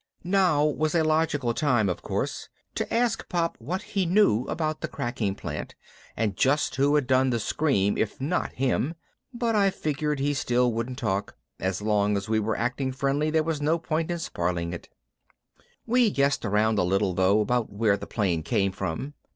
Now 0.23 0.65
was 0.65 0.95
a 0.95 1.03
logical 1.03 1.53
time, 1.53 1.87
of 1.87 2.01
course, 2.01 2.49
to 2.73 2.91
ask 2.91 3.29
Pop 3.29 3.55
what 3.59 3.83
he 3.83 4.07
knew 4.07 4.45
about 4.45 4.81
the 4.81 4.87
cracking 4.87 5.35
plant 5.35 5.75
and 6.17 6.35
just 6.35 6.75
who 6.77 6.95
had 6.95 7.05
done 7.05 7.29
the 7.29 7.39
scream 7.39 7.99
if 7.99 8.19
not 8.19 8.51
him, 8.53 8.95
but 9.31 9.53
I 9.53 9.69
figured 9.69 10.19
he 10.19 10.33
still 10.33 10.73
wouldn't 10.73 10.97
talk; 10.97 11.35
as 11.59 11.83
long 11.83 12.17
as 12.17 12.27
we 12.27 12.39
were 12.39 12.57
acting 12.57 12.91
friendly 12.91 13.29
there 13.29 13.43
was 13.43 13.61
no 13.61 13.77
point 13.77 14.09
in 14.09 14.17
spoiling 14.17 14.73
it. 14.73 14.89
We 15.85 16.09
guessed 16.09 16.45
around 16.45 16.79
a 16.79 16.83
little, 16.83 17.13
though, 17.13 17.39
about 17.39 17.71
where 17.71 17.95
the 17.95 18.07
plane 18.07 18.41
came 18.41 18.71
from. 18.71 19.13